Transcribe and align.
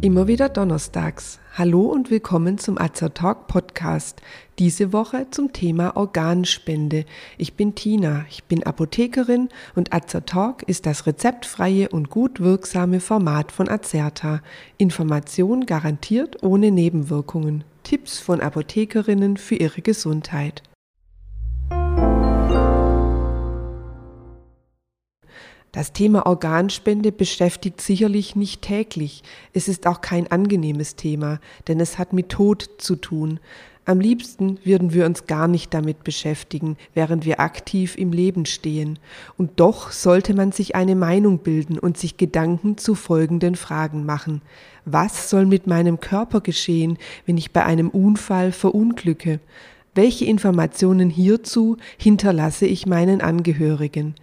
Immer 0.00 0.28
wieder 0.28 0.48
donnerstags. 0.48 1.40
Hallo 1.54 1.82
und 1.82 2.08
willkommen 2.08 2.56
zum 2.56 2.78
Azer 2.78 3.12
Talk 3.12 3.48
Podcast. 3.48 4.22
Diese 4.60 4.92
Woche 4.92 5.26
zum 5.32 5.52
Thema 5.52 5.96
Organspende. 5.96 7.04
Ich 7.36 7.54
bin 7.54 7.74
Tina, 7.74 8.24
ich 8.30 8.44
bin 8.44 8.62
Apothekerin 8.62 9.48
und 9.74 9.92
Azer 9.92 10.24
Talk 10.24 10.62
ist 10.62 10.86
das 10.86 11.06
rezeptfreie 11.06 11.88
und 11.88 12.10
gut 12.10 12.38
wirksame 12.38 13.00
Format 13.00 13.50
von 13.50 13.68
Azerta. 13.68 14.40
Information 14.76 15.66
garantiert 15.66 16.44
ohne 16.44 16.70
Nebenwirkungen. 16.70 17.64
Tipps 17.82 18.20
von 18.20 18.40
Apothekerinnen 18.40 19.36
für 19.36 19.56
ihre 19.56 19.82
Gesundheit. 19.82 20.62
Das 25.72 25.92
Thema 25.92 26.24
Organspende 26.24 27.12
beschäftigt 27.12 27.80
sicherlich 27.80 28.34
nicht 28.34 28.62
täglich. 28.62 29.22
Es 29.52 29.68
ist 29.68 29.86
auch 29.86 30.00
kein 30.00 30.30
angenehmes 30.30 30.96
Thema, 30.96 31.40
denn 31.68 31.78
es 31.78 31.98
hat 31.98 32.14
mit 32.14 32.30
Tod 32.30 32.70
zu 32.78 32.96
tun. 32.96 33.38
Am 33.84 34.00
liebsten 34.00 34.58
würden 34.64 34.92
wir 34.92 35.06
uns 35.06 35.26
gar 35.26 35.48
nicht 35.48 35.72
damit 35.72 36.04
beschäftigen, 36.04 36.76
während 36.92 37.24
wir 37.24 37.40
aktiv 37.40 37.96
im 37.96 38.12
Leben 38.12 38.44
stehen. 38.44 38.98
Und 39.36 39.60
doch 39.60 39.92
sollte 39.92 40.34
man 40.34 40.52
sich 40.52 40.74
eine 40.74 40.94
Meinung 40.94 41.38
bilden 41.38 41.78
und 41.78 41.96
sich 41.96 42.18
Gedanken 42.18 42.76
zu 42.76 42.94
folgenden 42.94 43.54
Fragen 43.54 44.04
machen. 44.04 44.42
Was 44.84 45.30
soll 45.30 45.46
mit 45.46 45.66
meinem 45.66 46.00
Körper 46.00 46.42
geschehen, 46.42 46.98
wenn 47.24 47.38
ich 47.38 47.52
bei 47.52 47.64
einem 47.64 47.88
Unfall 47.88 48.52
verunglücke? 48.52 49.40
Welche 49.94 50.26
Informationen 50.26 51.08
hierzu 51.08 51.76
hinterlasse 51.96 52.66
ich 52.66 52.86
meinen 52.86 53.20
Angehörigen? 53.20 54.14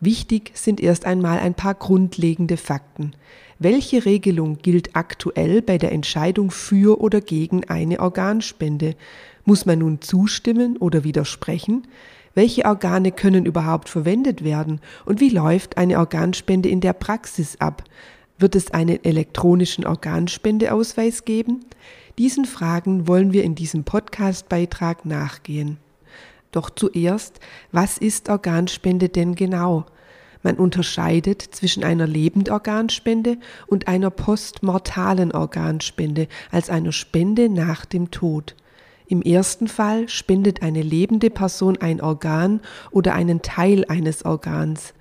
Wichtig 0.00 0.52
sind 0.54 0.80
erst 0.80 1.04
einmal 1.04 1.38
ein 1.40 1.52
paar 1.52 1.74
grundlegende 1.74 2.56
Fakten. 2.56 3.12
Welche 3.58 4.06
Regelung 4.06 4.56
gilt 4.62 4.96
aktuell 4.96 5.60
bei 5.60 5.76
der 5.76 5.92
Entscheidung 5.92 6.50
für 6.50 6.98
oder 7.02 7.20
gegen 7.20 7.68
eine 7.68 8.00
Organspende? 8.00 8.96
Muss 9.44 9.66
man 9.66 9.80
nun 9.80 10.00
zustimmen 10.00 10.78
oder 10.78 11.04
widersprechen? 11.04 11.86
Welche 12.34 12.64
Organe 12.64 13.12
können 13.12 13.44
überhaupt 13.44 13.90
verwendet 13.90 14.42
werden? 14.42 14.80
Und 15.04 15.20
wie 15.20 15.28
läuft 15.28 15.76
eine 15.76 15.98
Organspende 15.98 16.70
in 16.70 16.80
der 16.80 16.94
Praxis 16.94 17.56
ab? 17.60 17.84
Wird 18.38 18.56
es 18.56 18.70
einen 18.70 19.04
elektronischen 19.04 19.84
Organspendeausweis 19.84 21.26
geben? 21.26 21.66
Diesen 22.16 22.46
Fragen 22.46 23.06
wollen 23.06 23.34
wir 23.34 23.44
in 23.44 23.54
diesem 23.54 23.84
Podcastbeitrag 23.84 25.04
nachgehen. 25.04 25.76
Doch 26.52 26.70
zuerst, 26.70 27.40
was 27.72 27.98
ist 27.98 28.28
Organspende 28.28 29.08
denn 29.08 29.34
genau? 29.34 29.86
Man 30.42 30.56
unterscheidet 30.56 31.42
zwischen 31.42 31.84
einer 31.84 32.06
Lebendorganspende 32.06 33.36
und 33.66 33.88
einer 33.88 34.10
postmortalen 34.10 35.32
Organspende 35.32 36.28
als 36.50 36.70
einer 36.70 36.92
Spende 36.92 37.48
nach 37.48 37.84
dem 37.84 38.10
Tod. 38.10 38.56
Im 39.06 39.22
ersten 39.22 39.68
Fall 39.68 40.08
spendet 40.08 40.62
eine 40.62 40.82
lebende 40.82 41.30
Person 41.30 41.76
ein 41.78 42.00
Organ 42.00 42.60
oder 42.90 43.14
einen 43.14 43.42
Teil 43.42 43.84
eines 43.88 44.24
Organs. 44.24 44.94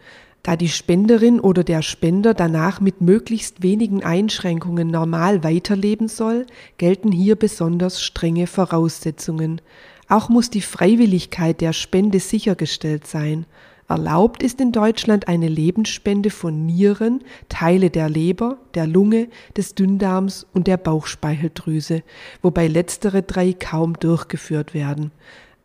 Da 0.43 0.55
die 0.55 0.69
Spenderin 0.69 1.39
oder 1.39 1.63
der 1.63 1.81
Spender 1.81 2.33
danach 2.33 2.81
mit 2.81 3.01
möglichst 3.01 3.61
wenigen 3.61 4.03
Einschränkungen 4.03 4.87
normal 4.87 5.43
weiterleben 5.43 6.07
soll, 6.07 6.47
gelten 6.77 7.11
hier 7.11 7.35
besonders 7.35 8.01
strenge 8.01 8.47
Voraussetzungen. 8.47 9.61
Auch 10.09 10.27
muss 10.27 10.49
die 10.49 10.61
Freiwilligkeit 10.61 11.61
der 11.61 11.71
Spende 11.71 12.19
sichergestellt 12.19 13.05
sein. 13.05 13.45
Erlaubt 13.87 14.41
ist 14.41 14.59
in 14.59 14.71
Deutschland 14.71 15.27
eine 15.27 15.47
Lebensspende 15.47 16.31
von 16.31 16.65
Nieren, 16.65 17.23
Teile 17.47 17.91
der 17.91 18.09
Leber, 18.09 18.57
der 18.73 18.87
Lunge, 18.87 19.29
des 19.55 19.75
Dünndarms 19.75 20.47
und 20.53 20.67
der 20.67 20.77
Bauchspeicheldrüse, 20.77 22.03
wobei 22.41 22.67
letztere 22.67 23.21
drei 23.21 23.53
kaum 23.53 23.93
durchgeführt 23.99 24.73
werden. 24.73 25.11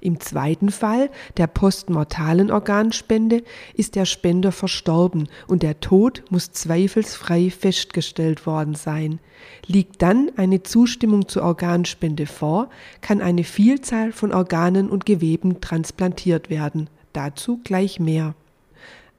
Im 0.04 0.20
zweiten 0.20 0.70
Fall, 0.70 1.09
der 1.38 1.47
postmortalen 1.47 2.50
Organspende, 2.50 3.42
ist 3.72 3.97
der 3.97 4.04
Spender 4.04 4.53
verstorben 4.53 5.31
und 5.47 5.62
der 5.62 5.81
Tod 5.81 6.25
muss 6.28 6.53
zweifelsfrei 6.53 7.48
festgestellt 7.48 8.44
worden 8.44 8.75
sein. 8.75 9.19
Liegt 9.66 10.03
dann 10.03 10.31
eine 10.37 10.62
Zustimmung 10.62 11.26
zur 11.26 11.44
Organspende 11.44 12.26
vor, 12.26 12.69
kann 13.00 13.22
eine 13.22 13.44
Vielzahl 13.44 14.12
von 14.12 14.34
Organen 14.34 14.91
und 14.91 15.06
Geweben 15.06 15.62
transplantiert 15.62 16.50
werden. 16.50 16.91
Dazu 17.14 17.60
gleich 17.64 17.98
mehr. 17.98 18.34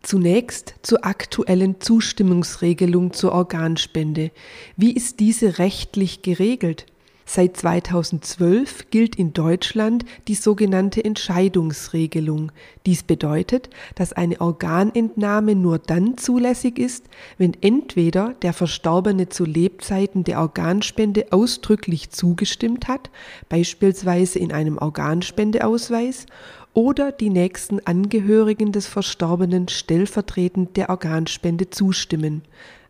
Zunächst 0.03 0.75
zur 0.84 1.03
aktuellen 1.03 1.81
Zustimmungsregelung 1.81 3.12
zur 3.12 3.31
Organspende. 3.31 4.29
Wie 4.78 4.91
ist 4.91 5.19
diese 5.19 5.57
rechtlich 5.57 6.22
geregelt? 6.22 6.85
Seit 7.28 7.58
2012 7.58 8.91
gilt 8.91 9.16
in 9.16 9.34
Deutschland 9.34 10.06
die 10.28 10.36
sogenannte 10.36 11.03
Entscheidungsregelung. 11.03 12.52
Dies 12.86 13.02
bedeutet, 13.02 13.69
dass 13.96 14.13
eine 14.13 14.40
Organentnahme 14.40 15.56
nur 15.56 15.80
dann 15.80 16.18
zulässig 16.18 16.78
ist, 16.78 17.06
wenn 17.40 17.58
entweder 17.62 18.36
der 18.44 18.53
Verstorbene 18.53 19.28
zu 19.30 19.44
Lebzeiten 19.44 20.24
der 20.24 20.40
Organspende 20.40 21.25
ausdrücklich 21.31 22.12
zugestimmt 22.12 22.88
hat, 22.88 23.09
beispielsweise 23.50 24.38
in 24.38 24.53
einem 24.53 24.78
Organspendeausweis, 24.78 26.28
oder 26.75 27.13
die 27.13 27.30
nächsten 27.30 27.80
Angehörigen 27.88 28.72
des 28.74 28.86
Verstorbenen 28.86 29.69
stellvertretend 29.69 30.75
der 30.75 30.90
Organspende 30.90 31.69
zustimmen. 31.69 32.44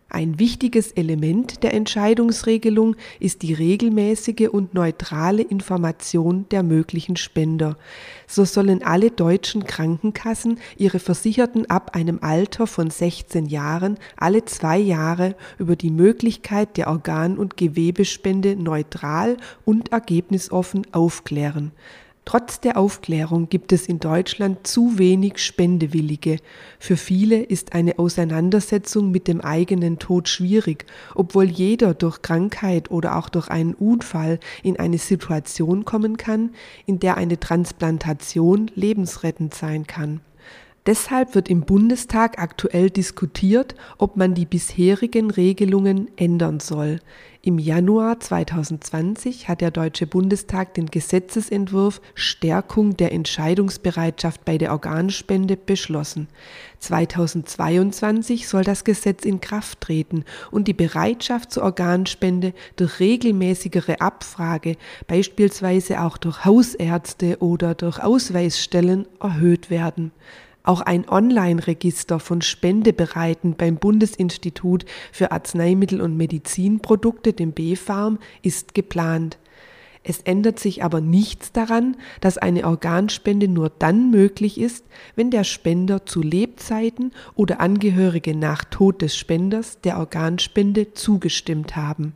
Ein 0.08 0.40
wichtiges 0.40 0.92
Element 0.92 1.64
der 1.64 1.74
Entscheidungsregelung 1.74 2.96
ist 3.20 3.42
die 3.42 3.54
regelmäßige 3.54 4.50
und 4.52 4.74
neutrale 4.74 5.42
Information 5.42 6.46
der 6.52 6.62
möglichen 6.62 7.18
Spender. 7.18 7.76
So 8.28 8.46
sollen 8.46 8.84
alle 8.84 9.10
deutschen 9.10 9.66
Krankenkassen 9.66 10.60
ihre 10.78 11.00
Versicherten 11.00 11.70
ab 11.70 11.96
einem 11.96 12.20
Alter 12.22 12.68
von 12.68 12.92
16 12.92 13.48
Jahren 13.48 13.98
alle 14.16 14.46
zwei 14.46 14.78
Jahre 14.78 15.36
über 15.58 15.76
die 15.76 15.92
Möglichkeit 15.92 16.78
der 16.78 16.88
Organ- 16.88 17.38
und 17.38 17.58
Gewebespende 17.58 18.56
neutral 18.56 19.38
und 19.66 19.92
ergebnisoffen 19.92 20.86
aufklären. 20.94 21.72
Trotz 22.26 22.60
der 22.60 22.78
Aufklärung 22.78 23.50
gibt 23.50 23.72
es 23.72 23.88
in 23.88 24.00
Deutschland 24.00 24.66
zu 24.66 24.98
wenig 24.98 25.38
Spendewillige. 25.38 26.38
Für 26.80 26.98
viele 26.98 27.44
ist 27.44 27.74
eine 27.74 28.00
Auseinandersetzung 28.00 29.12
mit 29.12 29.28
dem 29.28 29.42
eigenen 29.42 30.00
Tod 30.00 30.28
schwierig, 30.28 30.86
obwohl 31.14 31.46
jeder 31.46 31.94
durch 31.94 32.24
Krankheit 32.24 32.90
oder 32.90 33.16
auch 33.18 33.30
durch 33.30 33.50
einen 33.50 33.76
Unfall 33.76 34.40
in 34.64 34.80
eine 34.80 34.98
Situation 34.98 35.86
kommen 35.86 36.18
kann, 36.18 36.50
in 36.88 36.98
der 37.00 37.16
eine 37.18 37.40
Transplantation 37.40 38.72
lebensrettend 38.74 39.54
sein 39.54 39.86
kann. 39.86 40.22
Deshalb 40.86 41.34
wird 41.34 41.50
im 41.50 41.62
Bundestag 41.62 42.38
aktuell 42.38 42.92
diskutiert, 42.92 43.74
ob 43.98 44.18
man 44.18 44.36
die 44.36 44.46
bisherigen 44.46 45.32
Regelungen 45.32 46.12
ändern 46.16 46.60
soll. 46.60 47.00
Im 47.42 47.58
Januar 47.58 48.20
2020 48.20 49.48
hat 49.48 49.62
der 49.62 49.72
Deutsche 49.72 50.06
Bundestag 50.06 50.76
den 50.76 50.86
Gesetzesentwurf 50.86 52.02
Stärkung 52.14 52.98
der 52.98 53.14
Entscheidungsbereitschaft 53.14 54.46
bei 54.46 54.60
der 54.60 54.72
Organspende 54.74 55.58
beschlossen. 55.58 56.28
2022 56.80 58.48
soll 58.48 58.64
das 58.64 58.84
Gesetz 58.84 59.26
in 59.26 59.42
Kraft 59.42 59.82
treten 59.82 60.24
und 60.52 60.68
die 60.68 60.74
Bereitschaft 60.74 61.52
zur 61.52 61.64
Organspende 61.64 62.54
durch 62.76 63.00
regelmäßigere 63.00 64.02
Abfrage, 64.02 64.78
beispielsweise 65.08 66.02
auch 66.02 66.18
durch 66.18 66.46
Hausärzte 66.46 67.40
oder 67.40 67.74
durch 67.74 68.04
Ausweisstellen, 68.04 69.08
erhöht 69.20 69.72
werden. 69.72 70.12
Auch 70.66 70.82
ein 70.82 71.08
Online-Register 71.08 72.20
von 72.20 72.42
Spendebereiten 72.42 73.56
beim 73.56 73.78
Bundesinstitut 73.78 74.86
für 75.12 75.32
Arzneimittel 75.32 76.02
und 76.02 76.18
Medizinprodukte, 76.18 77.34
dem 77.34 77.52
BfArM, 77.52 78.18
ist 78.42 78.74
geplant. 78.74 79.38
Es 80.04 80.22
ändert 80.22 80.60
sich 80.60 80.84
aber 80.84 81.02
nichts 81.02 81.52
daran, 81.52 81.98
dass 82.20 82.40
eine 82.40 82.66
Organspende 82.66 83.48
nur 83.48 83.70
dann 83.70 84.10
möglich 84.10 84.60
ist, 84.60 84.86
wenn 85.16 85.30
der 85.30 85.44
Spender 85.44 86.06
zu 86.08 86.22
Lebzeiten 86.22 87.12
oder 87.36 87.60
Angehörige 87.60 88.36
nach 88.36 88.64
Tod 88.64 89.04
des 89.04 89.16
Spenders 89.16 89.82
der 89.82 90.00
Organspende 90.00 90.94
zugestimmt 90.94 91.76
haben. 91.76 92.14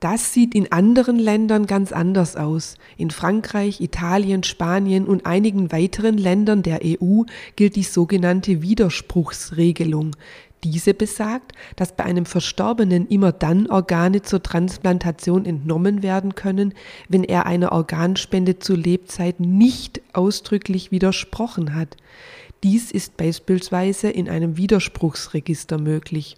Das 0.00 0.34
sieht 0.34 0.54
in 0.54 0.72
anderen 0.72 1.18
Ländern 1.18 1.66
ganz 1.66 1.90
anders 1.90 2.36
aus. 2.36 2.76
In 2.98 3.10
Frankreich, 3.10 3.80
Italien, 3.80 4.42
Spanien 4.42 5.06
und 5.06 5.24
einigen 5.24 5.72
weiteren 5.72 6.18
Ländern 6.18 6.62
der 6.62 6.80
EU 6.84 7.22
gilt 7.56 7.76
die 7.76 7.82
sogenannte 7.82 8.60
Widerspruchsregelung. 8.60 10.14
Diese 10.64 10.94
besagt, 10.94 11.52
dass 11.76 11.96
bei 11.96 12.04
einem 12.04 12.26
Verstorbenen 12.26 13.06
immer 13.08 13.32
dann 13.32 13.68
Organe 13.68 14.22
zur 14.22 14.42
Transplantation 14.42 15.46
entnommen 15.46 16.02
werden 16.02 16.34
können, 16.34 16.74
wenn 17.08 17.24
er 17.24 17.46
einer 17.46 17.72
Organspende 17.72 18.58
zu 18.58 18.74
Lebzeiten 18.74 19.56
nicht 19.56 20.02
ausdrücklich 20.12 20.90
widersprochen 20.90 21.74
hat. 21.74 21.96
Dies 22.64 22.90
ist 22.90 23.16
beispielsweise 23.16 24.10
in 24.10 24.28
einem 24.28 24.56
Widerspruchsregister 24.56 25.78
möglich. 25.78 26.36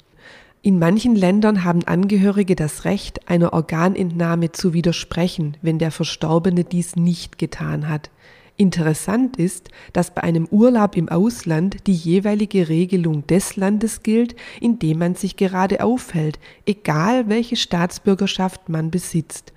In 0.60 0.81
manchen 0.81 1.14
Ländern 1.14 1.62
haben 1.62 1.84
Angehörige 1.84 2.56
das 2.56 2.84
Recht, 2.84 3.28
einer 3.28 3.52
Organentnahme 3.52 4.50
zu 4.50 4.72
widersprechen, 4.72 5.56
wenn 5.62 5.78
der 5.78 5.93
Verstorbene 5.93 6.64
dies 6.64 6.96
nicht 6.96 7.38
getan 7.38 7.88
hat. 7.88 8.10
Interessant 8.56 9.37
ist, 9.37 9.70
dass 9.93 10.12
bei 10.12 10.25
einem 10.25 10.49
Urlaub 10.50 10.96
im 10.96 11.08
Ausland 11.08 11.87
die 11.87 11.94
jeweilige 11.94 12.69
Regelung 12.69 13.25
des 13.28 13.55
Landes 13.55 14.02
gilt, 14.02 14.34
in 14.60 14.81
dem 14.81 14.99
man 14.99 15.14
sich 15.14 15.37
gerade 15.37 15.84
aufhält, 15.84 16.40
egal 16.66 17.28
welche 17.28 17.55
Staatsbürgerschaft 17.55 18.69
man 18.69 18.90
besitzt. 18.90 19.52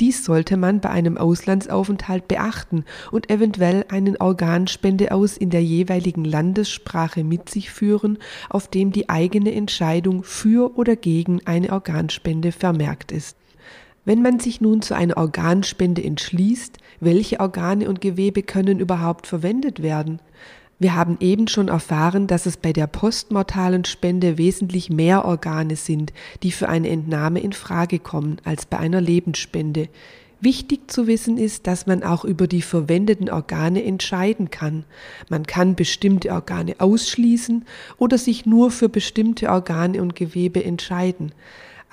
Dies 0.00 0.26
sollte 0.26 0.58
man 0.58 0.80
bei 0.80 0.90
einem 0.90 1.16
Auslandsaufenthalt 1.16 2.28
beachten 2.28 2.84
und 3.10 3.30
eventuell 3.30 3.86
einen 3.88 4.18
Organspendeaus 4.18 5.38
in 5.38 5.48
der 5.48 5.64
jeweiligen 5.64 6.24
Landessprache 6.24 7.24
mit 7.24 7.48
sich 7.48 7.70
führen, 7.70 8.18
auf 8.50 8.68
dem 8.68 8.92
die 8.92 9.08
eigene 9.08 9.54
Entscheidung 9.54 10.22
für 10.22 10.76
oder 10.76 10.96
gegen 10.96 11.40
eine 11.46 11.72
Organspende 11.72 12.52
vermerkt 12.52 13.10
ist. 13.10 13.38
Wenn 14.04 14.20
man 14.20 14.38
sich 14.38 14.60
nun 14.60 14.82
zu 14.82 14.94
einer 14.94 15.16
Organspende 15.16 16.04
entschließt, 16.04 16.78
welche 17.00 17.40
Organe 17.40 17.88
und 17.88 18.00
Gewebe 18.00 18.42
können 18.42 18.78
überhaupt 18.78 19.26
verwendet 19.26 19.82
werden? 19.82 20.20
Wir 20.78 20.94
haben 20.94 21.16
eben 21.20 21.48
schon 21.48 21.68
erfahren, 21.68 22.26
dass 22.26 22.44
es 22.44 22.58
bei 22.58 22.74
der 22.74 22.86
postmortalen 22.86 23.86
Spende 23.86 24.36
wesentlich 24.36 24.90
mehr 24.90 25.24
Organe 25.24 25.74
sind, 25.74 26.12
die 26.42 26.52
für 26.52 26.68
eine 26.68 26.90
Entnahme 26.90 27.40
in 27.40 27.54
Frage 27.54 27.98
kommen, 27.98 28.36
als 28.44 28.66
bei 28.66 28.78
einer 28.78 29.00
Lebensspende. 29.00 29.88
Wichtig 30.38 30.90
zu 30.90 31.06
wissen 31.06 31.38
ist, 31.38 31.66
dass 31.66 31.86
man 31.86 32.02
auch 32.02 32.26
über 32.26 32.46
die 32.46 32.60
verwendeten 32.60 33.30
Organe 33.30 33.82
entscheiden 33.82 34.50
kann. 34.50 34.84
Man 35.30 35.46
kann 35.46 35.76
bestimmte 35.76 36.30
Organe 36.30 36.74
ausschließen 36.78 37.64
oder 37.96 38.18
sich 38.18 38.44
nur 38.44 38.70
für 38.70 38.90
bestimmte 38.90 39.48
Organe 39.48 40.02
und 40.02 40.14
Gewebe 40.14 40.62
entscheiden. 40.62 41.32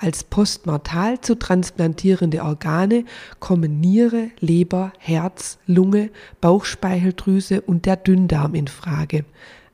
Als 0.04 0.22
postmortal 0.22 1.22
zu 1.22 1.34
transplantierende 1.34 2.42
Organe 2.42 3.06
kommen 3.40 3.80
Niere, 3.80 4.28
Leber, 4.38 4.92
Herz, 4.98 5.56
Lunge, 5.66 6.10
Bauchspeicheldrüse 6.42 7.62
und 7.62 7.86
der 7.86 7.96
Dünndarm 7.96 8.54
in 8.54 8.68
Frage. 8.68 9.24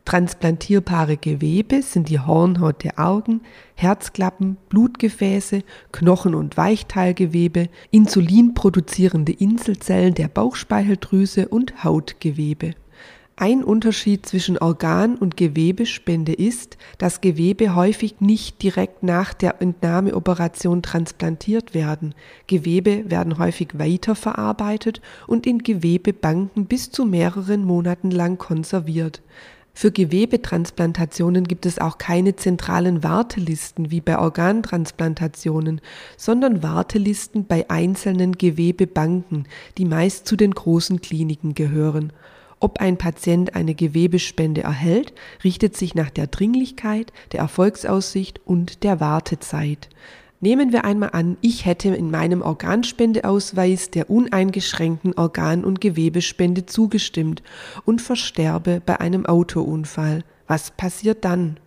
Transplantierbare 0.04 1.16
Gewebe 1.16 1.82
sind 1.82 2.08
die 2.08 2.20
Hornhaut 2.20 2.84
der 2.84 3.00
Augen, 3.00 3.40
Herzklappen, 3.74 4.56
Blutgefäße, 4.68 5.64
Knochen- 5.90 6.36
und 6.36 6.56
Weichteilgewebe, 6.56 7.68
insulinproduzierende 7.90 9.32
Inselzellen 9.32 10.14
der 10.14 10.28
Bauchspeicheldrüse 10.28 11.48
und 11.48 11.82
Hautgewebe. 11.82 12.76
Ein 13.42 13.64
Unterschied 13.64 14.26
zwischen 14.26 14.58
Organ- 14.58 15.16
und 15.16 15.38
Gewebespende 15.38 16.34
ist, 16.34 16.76
dass 16.98 17.22
Gewebe 17.22 17.74
häufig 17.74 18.20
nicht 18.20 18.62
direkt 18.62 19.02
nach 19.02 19.32
der 19.32 19.62
Entnahmeoperation 19.62 20.82
transplantiert 20.82 21.72
werden. 21.72 22.14
Gewebe 22.48 23.10
werden 23.10 23.38
häufig 23.38 23.78
weiterverarbeitet 23.78 25.00
und 25.26 25.46
in 25.46 25.60
Gewebebanken 25.60 26.66
bis 26.66 26.90
zu 26.90 27.06
mehreren 27.06 27.64
Monaten 27.64 28.10
lang 28.10 28.36
konserviert. 28.36 29.22
Für 29.72 29.90
Gewebetransplantationen 29.90 31.48
gibt 31.48 31.64
es 31.64 31.78
auch 31.78 31.96
keine 31.96 32.36
zentralen 32.36 33.02
Wartelisten 33.02 33.90
wie 33.90 34.02
bei 34.02 34.18
Organtransplantationen, 34.18 35.80
sondern 36.18 36.62
Wartelisten 36.62 37.46
bei 37.46 37.70
einzelnen 37.70 38.32
Gewebebanken, 38.32 39.46
die 39.78 39.86
meist 39.86 40.26
zu 40.26 40.36
den 40.36 40.50
großen 40.50 41.00
Kliniken 41.00 41.54
gehören. 41.54 42.12
Ob 42.62 42.78
ein 42.78 42.98
Patient 42.98 43.54
eine 43.54 43.74
Gewebespende 43.74 44.62
erhält, 44.62 45.14
richtet 45.42 45.78
sich 45.78 45.94
nach 45.94 46.10
der 46.10 46.26
Dringlichkeit, 46.26 47.10
der 47.32 47.40
Erfolgsaussicht 47.40 48.40
und 48.44 48.82
der 48.84 49.00
Wartezeit. 49.00 49.88
Nehmen 50.42 50.70
wir 50.70 50.84
einmal 50.84 51.10
an, 51.12 51.38
ich 51.40 51.64
hätte 51.64 51.88
in 51.88 52.10
meinem 52.10 52.42
Organspendeausweis 52.42 53.90
der 53.90 54.10
uneingeschränkten 54.10 55.14
Organ- 55.14 55.64
und 55.64 55.80
Gewebespende 55.80 56.66
zugestimmt 56.66 57.42
und 57.86 58.02
versterbe 58.02 58.82
bei 58.84 59.00
einem 59.00 59.24
Autounfall. 59.24 60.22
Was 60.46 60.70
passiert 60.70 61.24
dann? 61.24 61.58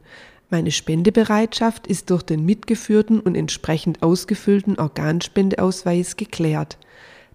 Meine 0.52 0.72
Spendebereitschaft 0.72 1.88
ist 1.88 2.12
durch 2.12 2.22
den 2.22 2.46
mitgeführten 2.46 3.20
und 3.20 3.36
entsprechend 3.36 4.04
ausgefüllten 4.04 4.78
Organspendeausweis 4.78 6.18
geklärt 6.18 6.78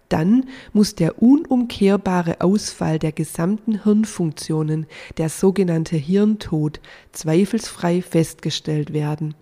dann 0.09 0.45
muss 0.73 0.95
der 0.95 1.21
unumkehrbare 1.21 2.41
Ausfall 2.41 2.99
der 2.99 3.11
gesamten 3.11 3.83
Hirnfunktionen, 3.83 4.87
der 5.17 5.29
sogenannte 5.29 5.95
Hirntod, 5.95 6.79
zweifelsfrei 7.11 8.01
festgestellt 8.01 8.91
werden. 8.91 9.35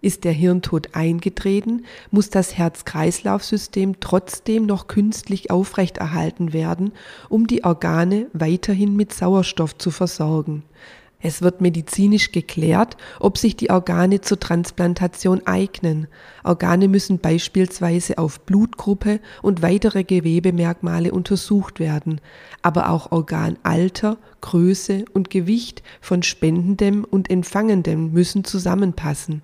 Ist 0.00 0.24
der 0.24 0.32
Hirntod 0.32 0.94
eingetreten, 0.94 1.84
muss 2.10 2.28
das 2.28 2.58
Herz-Kreislauf-System 2.58 4.00
trotzdem 4.00 4.66
noch 4.66 4.88
künstlich 4.88 5.50
aufrechterhalten 5.50 6.52
werden, 6.52 6.92
um 7.28 7.46
die 7.46 7.62
Organe 7.62 8.26
weiterhin 8.32 8.96
mit 8.96 9.12
Sauerstoff 9.12 9.78
zu 9.78 9.92
versorgen. 9.92 10.64
Es 11.24 11.40
wird 11.40 11.60
medizinisch 11.60 12.32
geklärt, 12.32 12.96
ob 13.20 13.38
sich 13.38 13.54
die 13.54 13.70
Organe 13.70 14.20
zur 14.20 14.40
Transplantation 14.40 15.40
eignen. 15.46 16.08
Organe 16.42 16.88
müssen 16.88 17.20
beispielsweise 17.20 18.18
auf 18.18 18.40
Blutgruppe 18.40 19.20
und 19.40 19.62
weitere 19.62 20.02
Gewebemerkmale 20.02 21.12
untersucht 21.12 21.78
werden, 21.78 22.20
aber 22.60 22.90
auch 22.90 23.12
Organalter, 23.12 24.18
Größe 24.40 25.04
und 25.14 25.30
Gewicht 25.30 25.84
von 26.00 26.24
Spendendem 26.24 27.04
und 27.04 27.30
Empfangendem 27.30 28.12
müssen 28.12 28.42
zusammenpassen. 28.42 29.42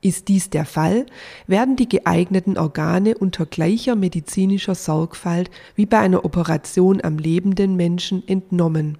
Ist 0.00 0.28
dies 0.28 0.48
der 0.48 0.64
Fall, 0.64 1.06
werden 1.46 1.76
die 1.76 1.88
geeigneten 1.88 2.56
Organe 2.56 3.18
unter 3.18 3.44
gleicher 3.44 3.96
medizinischer 3.96 4.76
Sorgfalt 4.76 5.50
wie 5.74 5.86
bei 5.86 5.98
einer 5.98 6.24
Operation 6.24 7.00
am 7.02 7.18
lebenden 7.18 7.76
Menschen 7.76 8.26
entnommen. 8.26 8.96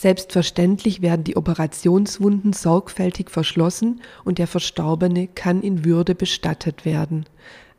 Selbstverständlich 0.00 1.02
werden 1.02 1.24
die 1.24 1.36
Operationswunden 1.36 2.52
sorgfältig 2.52 3.30
verschlossen 3.30 4.00
und 4.24 4.38
der 4.38 4.46
Verstorbene 4.46 5.26
kann 5.26 5.60
in 5.60 5.84
Würde 5.84 6.14
bestattet 6.14 6.84
werden. 6.84 7.24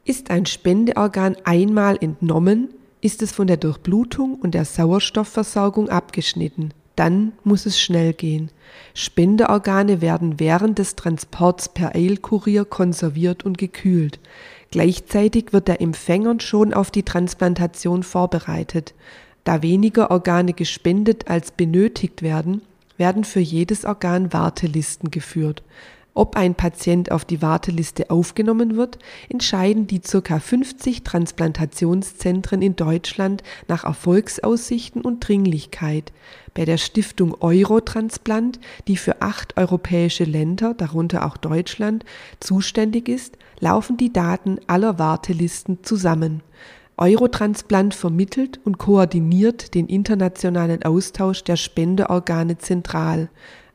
Ist 0.03 0.29
ein 0.29 0.45
Spendeorgan 0.45 1.37
einmal 1.45 1.97
entnommen, 2.01 2.73
ist 2.99 3.21
es 3.21 3.31
von 3.31 3.47
der 3.47 3.55
Durchblutung 3.55 4.35
und 4.35 4.53
der 4.53 4.65
Sauerstoffversorgung 4.65 5.87
abgeschnitten. 5.87 6.73
Dann 6.97 7.31
muss 7.45 7.65
es 7.65 7.79
schnell 7.79 8.11
gehen. 8.11 8.51
Spendeorgane 8.93 10.01
werden 10.01 10.41
während 10.41 10.77
des 10.77 10.97
Transports 10.97 11.69
per 11.69 11.95
Eilkurier 11.95 12.65
konserviert 12.65 13.45
und 13.45 13.57
gekühlt. 13.57 14.19
Gleichzeitig 14.71 15.53
wird 15.53 15.69
der 15.69 15.79
Empfänger 15.79 16.41
schon 16.41 16.73
auf 16.73 16.91
die 16.91 17.03
Transplantation 17.03 18.03
vorbereitet. 18.03 18.93
Da 19.43 19.61
weniger 19.61 20.11
Organe 20.11 20.53
gespendet 20.53 21.29
als 21.29 21.51
benötigt 21.51 22.21
werden, 22.21 22.61
werden 22.97 23.23
für 23.23 23.39
jedes 23.39 23.85
Organ 23.85 24.33
Wartelisten 24.33 25.11
geführt. 25.11 25.63
Ob 26.15 26.35
ein 26.35 26.55
Patient 26.55 27.11
auf 27.11 27.23
die 27.23 27.41
Warteliste 27.41 28.09
aufgenommen 28.09 28.75
wird, 28.75 28.99
entscheiden 29.29 29.87
die 29.87 29.99
ca. 29.99 30.39
50 30.39 31.03
Transplantationszentren 31.03 32.61
in 32.61 32.75
Deutschland 32.75 33.41
nach 33.69 33.85
Erfolgsaussichten 33.85 35.01
und 35.01 35.25
Dringlichkeit. 35.25 36.11
Bei 36.55 36.65
der 36.65 36.77
Stiftung 36.77 37.37
Eurotransplant, 37.39 38.59
die 38.87 38.97
für 38.97 39.21
acht 39.21 39.55
europäische 39.55 40.25
Länder, 40.25 40.73
darunter 40.73 41.25
auch 41.25 41.37
Deutschland, 41.37 42.03
zuständig 42.41 43.07
ist, 43.07 43.37
laufen 43.61 43.95
die 43.95 44.11
Daten 44.11 44.59
aller 44.67 44.99
Wartelisten 44.99 45.83
zusammen. 45.83 46.41
Eurotransplant 46.99 47.95
vermittelt 47.95 48.59
und 48.65 48.77
koordiniert 48.77 49.73
den 49.73 49.87
internationalen 49.87 50.83
Austausch 50.83 51.43
der 51.45 51.55
Spendeorgane 51.55 52.57
zentral. 52.57 53.29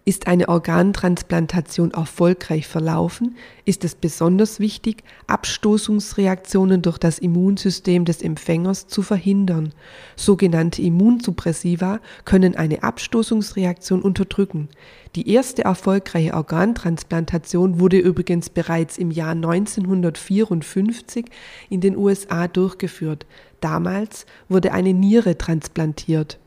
Ist 0.06 0.26
eine 0.26 0.50
Organtransplantation 0.50 1.92
erfolgreich 1.92 2.68
verlaufen, 2.68 3.37
ist 3.64 3.84
es 3.84 3.94
besonders 3.94 4.61
wichtig, 4.61 5.02
Abstoßungsreaktionen 5.28 6.82
durch 6.82 6.99
das 6.99 7.18
Immunsystem 7.18 8.04
des 8.04 8.20
Empfängers 8.20 8.87
zu 8.87 9.00
verhindern. 9.00 9.73
Sogenannte 10.14 10.82
Immunsuppressiva 10.82 12.00
können 12.26 12.54
eine 12.54 12.82
Abstoßungsreaktion 12.82 14.02
unterdrücken. 14.02 14.68
Die 15.14 15.30
erste 15.30 15.64
erfolgreiche 15.64 16.34
Organtransplantation 16.34 17.80
wurde 17.80 17.96
übrigens 17.96 18.50
bereits 18.50 18.99
im 18.99 19.11
Jahr 19.11 19.30
1954 19.30 21.25
in 21.70 21.80
den 21.80 21.96
USA 21.96 22.46
durchgeführt. 22.46 23.25
Damals 23.61 24.26
wurde 24.50 24.73
eine 24.73 24.92
Niere 24.92 25.38
transplantiert. 25.38 26.38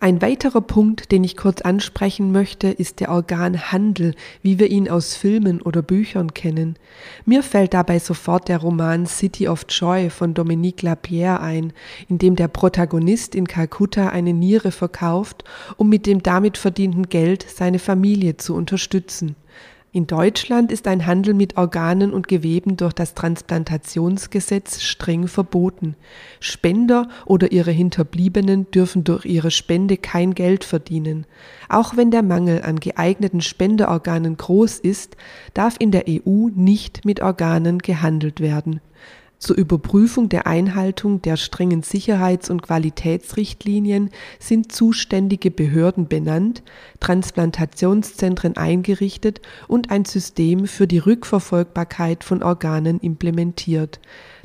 Ein 0.00 0.22
weiterer 0.22 0.60
Punkt, 0.60 1.10
den 1.10 1.24
ich 1.24 1.36
kurz 1.36 1.60
ansprechen 1.60 2.30
möchte, 2.30 2.68
ist 2.68 3.00
der 3.00 3.10
Organhandel, 3.10 4.14
wie 4.42 4.60
wir 4.60 4.70
ihn 4.70 4.88
aus 4.88 5.16
Filmen 5.16 5.60
oder 5.60 5.82
Büchern 5.82 6.34
kennen. 6.34 6.76
Mir 7.24 7.42
fällt 7.42 7.74
dabei 7.74 7.98
sofort 7.98 8.46
der 8.46 8.58
Roman 8.58 9.06
City 9.06 9.48
of 9.48 9.66
Joy 9.68 10.08
von 10.10 10.34
Dominique 10.34 10.82
Lapierre 10.82 11.40
ein, 11.40 11.72
in 12.08 12.18
dem 12.18 12.36
der 12.36 12.46
Protagonist 12.46 13.34
in 13.34 13.48
Kalkutta 13.48 14.10
eine 14.10 14.32
Niere 14.32 14.70
verkauft, 14.70 15.42
um 15.76 15.88
mit 15.88 16.06
dem 16.06 16.22
damit 16.22 16.58
verdienten 16.58 17.08
Geld 17.08 17.44
seine 17.48 17.80
Familie 17.80 18.36
zu 18.36 18.54
unterstützen. 18.54 19.34
In 19.90 20.06
Deutschland 20.06 20.70
ist 20.70 20.86
ein 20.86 21.06
Handel 21.06 21.32
mit 21.32 21.56
Organen 21.56 22.12
und 22.12 22.28
Geweben 22.28 22.76
durch 22.76 22.92
das 22.92 23.14
Transplantationsgesetz 23.14 24.82
streng 24.82 25.28
verboten. 25.28 25.96
Spender 26.40 27.08
oder 27.24 27.52
ihre 27.52 27.70
Hinterbliebenen 27.70 28.70
dürfen 28.70 29.02
durch 29.02 29.24
ihre 29.24 29.50
Spende 29.50 29.96
kein 29.96 30.34
Geld 30.34 30.64
verdienen. 30.64 31.24
Auch 31.70 31.96
wenn 31.96 32.10
der 32.10 32.22
Mangel 32.22 32.60
an 32.62 32.80
geeigneten 32.80 33.40
Spenderorganen 33.40 34.36
groß 34.36 34.78
ist, 34.78 35.16
darf 35.54 35.76
in 35.78 35.90
der 35.90 36.04
EU 36.06 36.48
nicht 36.54 37.06
mit 37.06 37.22
Organen 37.22 37.78
gehandelt 37.78 38.40
werden. 38.40 38.82
Zur 39.38 39.56
Überprüfung 39.56 40.28
der 40.28 40.48
Einhaltung 40.48 41.22
der 41.22 41.36
strengen 41.36 41.82
Sicherheits- 41.82 42.50
und 42.50 42.62
Qualitätsrichtlinien 42.62 44.10
sind 44.40 44.72
zuständige 44.72 45.52
Behörden 45.52 46.08
benannt, 46.08 46.64
Transplantationszentren 46.98 48.56
eingerichtet 48.56 49.40
und 49.68 49.92
ein 49.92 50.04
System 50.04 50.66
für 50.66 50.88
die 50.88 50.98
Rückverfolgbarkeit 50.98 52.24
von 52.24 52.42
Organen 52.42 52.98
implementiert. 52.98 54.00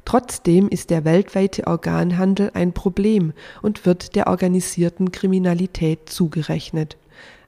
Trotzdem 0.06 0.70
ist 0.70 0.92
der 0.92 1.06
weltweite 1.06 1.66
Organhandel 1.66 2.52
ein 2.54 2.74
Problem 2.74 3.34
und 3.64 3.88
wird 3.88 4.16
der 4.16 4.28
organisierten 4.28 5.12
Kriminalität 5.12 6.08
zugerechnet. 6.08 6.98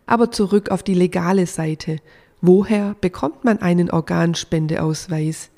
Aber 0.07 0.31
zurück 0.31 0.71
auf 0.71 0.81
die 0.81 0.95
legale 0.95 1.45
Seite. 1.45 1.97
Woher 2.41 2.95
bekommt 3.01 3.43
man 3.43 3.59
einen 3.59 3.91
Organspendeausweis? 3.91 5.51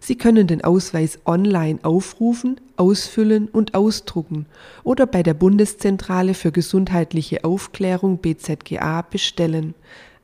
Sie 0.00 0.16
können 0.16 0.46
den 0.46 0.62
Ausweis 0.62 1.18
online 1.26 1.80
aufrufen, 1.82 2.60
ausfüllen 2.76 3.48
und 3.48 3.74
ausdrucken 3.74 4.46
oder 4.84 5.06
bei 5.06 5.22
der 5.22 5.34
Bundeszentrale 5.34 6.34
für 6.34 6.52
gesundheitliche 6.52 7.44
Aufklärung 7.44 8.18
BZGA 8.18 9.02
bestellen. 9.02 9.74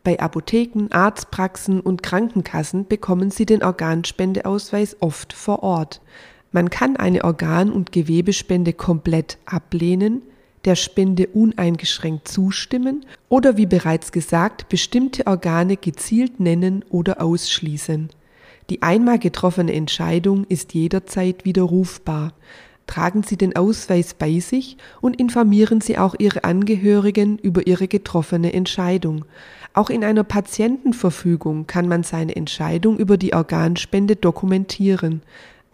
Bei 0.04 0.20
Apotheken, 0.20 0.88
Arztpraxen 0.90 1.80
und 1.80 2.02
Krankenkassen 2.02 2.86
bekommen 2.86 3.30
Sie 3.30 3.46
den 3.46 3.62
Organspendeausweis 3.62 4.98
oft 5.00 5.32
vor 5.32 5.62
Ort. 5.62 6.00
Man 6.52 6.70
kann 6.70 6.96
eine 6.96 7.24
Organ- 7.24 7.72
und 7.72 7.90
Gewebespende 7.90 8.74
komplett 8.74 9.38
ablehnen, 9.46 10.22
der 10.64 10.76
Spende 10.76 11.26
uneingeschränkt 11.28 12.28
zustimmen 12.28 13.04
oder 13.28 13.56
wie 13.56 13.66
bereits 13.66 14.12
gesagt 14.12 14.68
bestimmte 14.68 15.26
Organe 15.26 15.76
gezielt 15.76 16.38
nennen 16.38 16.84
oder 16.90 17.20
ausschließen. 17.20 18.10
Die 18.70 18.82
einmal 18.82 19.18
getroffene 19.18 19.72
Entscheidung 19.72 20.44
ist 20.44 20.74
jederzeit 20.74 21.44
widerrufbar. 21.44 22.32
Tragen 22.86 23.22
Sie 23.22 23.36
den 23.36 23.56
Ausweis 23.56 24.14
bei 24.14 24.40
sich 24.40 24.76
und 25.00 25.18
informieren 25.18 25.80
Sie 25.80 25.98
auch 25.98 26.14
Ihre 26.18 26.44
Angehörigen 26.44 27.38
über 27.38 27.66
Ihre 27.66 27.88
getroffene 27.88 28.52
Entscheidung. 28.52 29.24
Auch 29.72 29.90
in 29.90 30.04
einer 30.04 30.24
Patientenverfügung 30.24 31.66
kann 31.66 31.88
man 31.88 32.02
seine 32.02 32.36
Entscheidung 32.36 32.98
über 32.98 33.16
die 33.16 33.34
Organspende 33.34 34.16
dokumentieren 34.16 35.22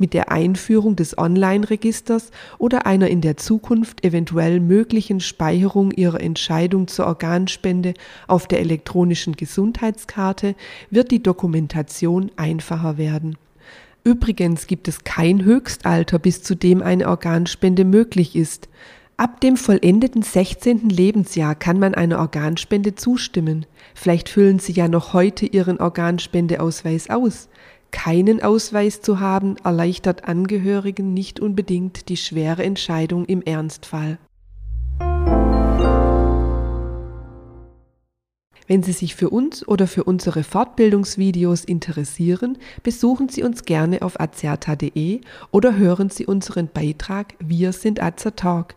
mit 0.00 0.14
der 0.14 0.32
Einführung 0.32 0.96
des 0.96 1.16
Online-Registers 1.16 2.32
oder 2.58 2.86
einer 2.86 3.08
in 3.08 3.20
der 3.20 3.36
Zukunft 3.36 4.04
eventuell 4.04 4.58
möglichen 4.58 5.20
Speicherung 5.20 5.92
Ihrer 5.92 6.20
Entscheidung 6.20 6.88
zur 6.88 7.06
Organspende 7.06 7.94
auf 8.26 8.48
der 8.48 8.60
elektronischen 8.60 9.36
Gesundheitskarte 9.36 10.56
wird 10.90 11.12
die 11.12 11.22
Dokumentation 11.22 12.32
einfacher 12.36 12.98
werden. 12.98 13.36
Übrigens 14.02 14.66
gibt 14.66 14.88
es 14.88 15.04
kein 15.04 15.44
Höchstalter, 15.44 16.18
bis 16.18 16.42
zu 16.42 16.54
dem 16.54 16.82
eine 16.82 17.06
Organspende 17.06 17.84
möglich 17.84 18.34
ist. 18.34 18.68
Ab 19.18 19.42
dem 19.42 19.58
vollendeten 19.58 20.22
16. 20.22 20.88
Lebensjahr 20.88 21.54
kann 21.54 21.78
man 21.78 21.94
einer 21.94 22.20
Organspende 22.20 22.94
zustimmen. 22.94 23.66
Vielleicht 23.94 24.30
füllen 24.30 24.58
Sie 24.58 24.72
ja 24.72 24.88
noch 24.88 25.12
heute 25.12 25.44
Ihren 25.44 25.78
Organspendeausweis 25.78 27.10
aus. 27.10 27.50
Keinen 27.90 28.42
Ausweis 28.42 29.00
zu 29.00 29.20
haben, 29.20 29.56
erleichtert 29.64 30.24
Angehörigen 30.24 31.12
nicht 31.14 31.40
unbedingt 31.40 32.08
die 32.08 32.16
schwere 32.16 32.62
Entscheidung 32.62 33.24
im 33.24 33.42
Ernstfall. 33.42 34.18
Wenn 38.70 38.84
Sie 38.84 38.92
sich 38.92 39.16
für 39.16 39.30
uns 39.30 39.66
oder 39.66 39.88
für 39.88 40.04
unsere 40.04 40.44
Fortbildungsvideos 40.44 41.64
interessieren, 41.64 42.56
besuchen 42.84 43.28
Sie 43.28 43.42
uns 43.42 43.64
gerne 43.64 44.02
auf 44.02 44.20
azerta.de 44.20 45.22
oder 45.50 45.76
hören 45.76 46.08
Sie 46.08 46.24
unseren 46.24 46.68
Beitrag 46.68 47.34
Wir 47.40 47.72
sind 47.72 48.00
Azertalk. 48.00 48.76